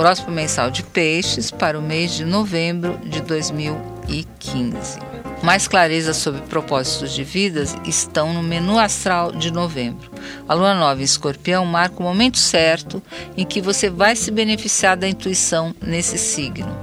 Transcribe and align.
Horóscopo 0.00 0.30
mensal 0.30 0.70
de 0.70 0.82
Peixes 0.82 1.50
para 1.50 1.78
o 1.78 1.82
mês 1.82 2.12
de 2.12 2.24
novembro 2.24 2.98
de 3.04 3.20
2015. 3.20 4.98
Mais 5.42 5.68
clareza 5.68 6.14
sobre 6.14 6.40
propósitos 6.40 7.12
de 7.12 7.22
vidas 7.22 7.76
estão 7.84 8.32
no 8.32 8.42
menu 8.42 8.78
astral 8.78 9.30
de 9.30 9.50
novembro. 9.50 10.10
A 10.48 10.54
lua 10.54 10.72
nova 10.72 11.02
em 11.02 11.04
escorpião 11.04 11.66
marca 11.66 12.00
o 12.00 12.02
momento 12.02 12.38
certo 12.38 13.02
em 13.36 13.44
que 13.44 13.60
você 13.60 13.90
vai 13.90 14.16
se 14.16 14.30
beneficiar 14.30 14.96
da 14.96 15.06
intuição 15.06 15.74
nesse 15.82 16.16
signo. 16.16 16.74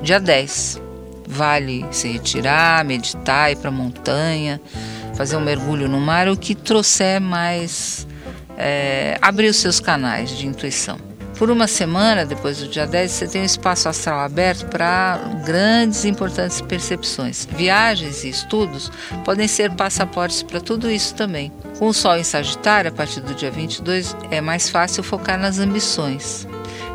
Dia 0.00 0.20
10. 0.20 0.80
Vale 1.26 1.84
se 1.90 2.06
retirar, 2.06 2.84
meditar, 2.84 3.50
ir 3.50 3.56
para 3.56 3.70
a 3.70 3.72
montanha, 3.72 4.60
fazer 5.16 5.36
um 5.36 5.40
mergulho 5.40 5.88
no 5.88 5.98
mar, 5.98 6.28
o 6.28 6.36
que 6.36 6.54
trouxer 6.54 7.20
mais. 7.20 8.06
É, 8.56 9.18
abrir 9.20 9.48
os 9.48 9.56
seus 9.56 9.80
canais 9.80 10.30
de 10.30 10.46
intuição. 10.46 11.13
Por 11.36 11.50
uma 11.50 11.66
semana, 11.66 12.24
depois 12.24 12.58
do 12.58 12.68
dia 12.68 12.86
10, 12.86 13.10
você 13.10 13.26
tem 13.26 13.42
um 13.42 13.44
espaço 13.44 13.88
astral 13.88 14.20
aberto 14.20 14.66
para 14.66 15.18
grandes 15.44 16.04
e 16.04 16.08
importantes 16.08 16.60
percepções. 16.60 17.46
Viagens 17.56 18.22
e 18.22 18.28
estudos 18.28 18.90
podem 19.24 19.48
ser 19.48 19.72
passaportes 19.72 20.44
para 20.44 20.60
tudo 20.60 20.88
isso 20.88 21.14
também. 21.14 21.52
Com 21.78 21.88
o 21.88 21.94
Sol 21.94 22.16
em 22.16 22.22
Sagitário, 22.22 22.90
a 22.90 22.94
partir 22.94 23.20
do 23.20 23.34
dia 23.34 23.50
22, 23.50 24.16
é 24.30 24.40
mais 24.40 24.68
fácil 24.68 25.02
focar 25.02 25.38
nas 25.38 25.58
ambições. 25.58 26.46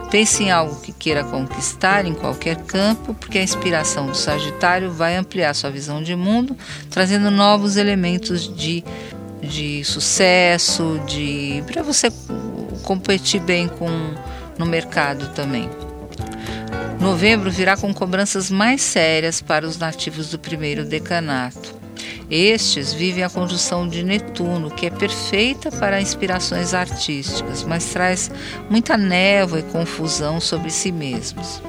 Pense 0.10 0.42
em 0.42 0.52
algo 0.52 0.80
que 0.82 0.94
queira 0.94 1.24
conquistar 1.24 2.06
em 2.06 2.16
qualquer 2.16 2.56
campo, 2.64 3.14
porque 3.14 3.38
a 3.38 3.44
inspiração 3.44 4.08
do 4.08 4.16
Sagitário 4.16 4.92
vai 4.92 5.18
ampliar 5.18 5.54
sua 5.54 5.70
visão 5.70 6.02
de 6.02 6.16
mundo, 6.16 6.58
trazendo 6.90 7.30
novos 7.30 7.76
elementos 7.76 8.52
de, 8.56 8.84
de 9.42 9.84
sucesso, 9.84 11.00
de 11.06 11.62
para 11.68 11.84
você 11.84 12.10
competir 12.84 13.42
bem 13.42 13.68
com 13.68 13.90
no 14.58 14.66
mercado 14.66 15.30
também. 15.34 15.70
Novembro 17.00 17.50
virá 17.50 17.78
com 17.78 17.94
cobranças 17.94 18.52
mais 18.52 18.82
sérias 18.82 19.42
para 19.42 19.66
os 19.66 19.78
nativos 19.78 20.30
do 20.30 20.38
primeiro 20.38 20.84
decanato. 20.84 21.80
Estes 22.30 22.94
vivem 22.94 23.24
a 23.24 23.30
conjunção 23.30 23.88
de 23.88 24.04
Netuno, 24.04 24.70
que 24.70 24.86
é 24.86 24.90
perfeita 24.90 25.72
para 25.72 26.02
inspirações 26.02 26.74
artísticas, 26.74 27.64
mas 27.64 27.86
traz 27.86 28.30
muita 28.70 28.98
névoa 28.98 29.62
e 29.62 29.64
confusão 29.64 30.40
sobre 30.40 30.70
si 30.70 30.92
mesmos. 30.92 31.62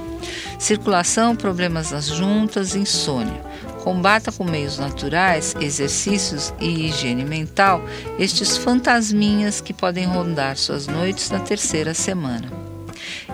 Circulação, 0.58 1.34
problemas 1.34 1.92
nas 1.92 2.06
juntas, 2.06 2.74
insônia. 2.74 3.40
Combata 3.82 4.30
com 4.30 4.44
meios 4.44 4.78
naturais, 4.78 5.54
exercícios 5.58 6.52
e 6.60 6.86
higiene 6.86 7.24
mental 7.24 7.82
estes 8.18 8.56
fantasminhas 8.56 9.60
que 9.60 9.72
podem 9.72 10.04
rondar 10.04 10.56
suas 10.56 10.86
noites 10.86 11.30
na 11.30 11.40
terceira 11.40 11.94
semana. 11.94 12.50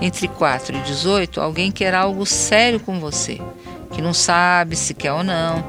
Entre 0.00 0.28
4 0.28 0.77
e 0.77 0.80
18, 0.83 1.41
alguém 1.41 1.72
quer 1.72 1.94
algo 1.94 2.25
sério 2.25 2.78
com 2.78 3.00
você, 3.00 3.41
que 3.92 4.00
não 4.00 4.14
sabe 4.14 4.77
se 4.77 4.94
quer 4.94 5.12
ou 5.12 5.25
não, 5.25 5.64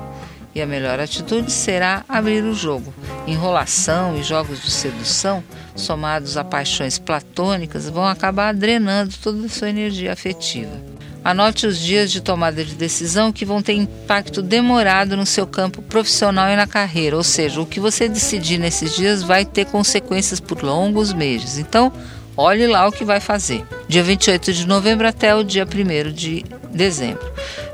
e 0.53 0.61
a 0.61 0.65
melhor 0.67 0.99
atitude 0.99 1.51
será 1.51 2.03
abrir 2.07 2.43
o 2.43 2.53
jogo. 2.53 2.93
Enrolação 3.25 4.17
e 4.17 4.23
jogos 4.23 4.61
de 4.61 4.71
sedução, 4.71 5.43
somados 5.75 6.37
a 6.37 6.43
paixões 6.43 6.99
platônicas, 6.99 7.89
vão 7.89 8.05
acabar 8.05 8.53
drenando 8.53 9.13
toda 9.21 9.45
a 9.45 9.49
sua 9.49 9.69
energia 9.69 10.13
afetiva. 10.13 10.96
Anote 11.27 11.67
os 11.67 11.77
dias 11.77 12.09
de 12.09 12.21
tomada 12.21 12.63
de 12.63 12.73
decisão 12.73 13.33
que 13.33 13.43
vão 13.43 13.61
ter 13.61 13.73
impacto 13.73 14.41
demorado 14.41 15.17
no 15.17 15.25
seu 15.25 15.45
campo 15.45 15.81
profissional 15.81 16.47
e 16.49 16.55
na 16.55 16.65
carreira, 16.65 17.17
ou 17.17 17.23
seja, 17.23 17.59
o 17.59 17.65
que 17.65 17.81
você 17.81 18.07
decidir 18.07 18.57
nesses 18.57 18.95
dias 18.95 19.23
vai 19.23 19.43
ter 19.43 19.65
consequências 19.65 20.39
por 20.39 20.63
longos 20.63 21.11
meses. 21.11 21.57
Então, 21.57 21.91
olhe 22.37 22.65
lá 22.65 22.87
o 22.87 22.93
que 22.93 23.03
vai 23.03 23.19
fazer. 23.19 23.65
Dia 23.89 24.03
28 24.03 24.53
de 24.53 24.65
novembro 24.65 25.05
até 25.05 25.35
o 25.35 25.43
dia 25.43 25.67
1 25.67 26.13
de 26.13 26.45
dezembro 26.71 27.29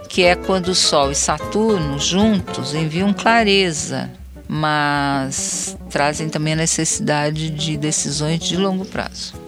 que 0.10 0.24
é 0.24 0.36
quando 0.36 0.70
o 0.70 0.76
Sol 0.76 1.12
e 1.12 1.16
Saturno 1.16 2.00
juntos 2.00 2.74
enviam 2.74 3.14
clareza, 3.14 4.12
mas 4.48 5.78
trazem 5.92 6.28
também 6.28 6.54
a 6.54 6.56
necessidade 6.56 7.52
de 7.52 7.78
decisões 7.78 8.40
de 8.40 8.58
longo 8.58 8.84
prazo. 8.84 9.43